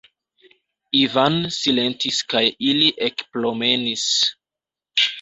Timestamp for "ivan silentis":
1.01-2.23